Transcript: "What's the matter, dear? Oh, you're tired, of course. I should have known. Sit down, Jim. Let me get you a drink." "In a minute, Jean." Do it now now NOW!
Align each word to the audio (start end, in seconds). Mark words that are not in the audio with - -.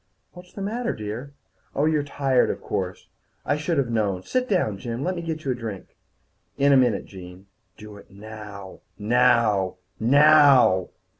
"What's 0.31 0.51
the 0.51 0.63
matter, 0.63 0.93
dear? 0.95 1.35
Oh, 1.75 1.85
you're 1.85 2.01
tired, 2.01 2.49
of 2.49 2.59
course. 2.59 3.07
I 3.45 3.55
should 3.55 3.77
have 3.77 3.91
known. 3.91 4.23
Sit 4.23 4.49
down, 4.49 4.79
Jim. 4.79 5.03
Let 5.03 5.15
me 5.15 5.21
get 5.21 5.45
you 5.45 5.51
a 5.51 5.53
drink." 5.53 5.95
"In 6.57 6.73
a 6.73 6.75
minute, 6.75 7.05
Jean." 7.05 7.45
Do 7.77 7.97
it 7.97 8.09
now 8.09 8.79
now 8.97 9.75
NOW! 9.99 10.89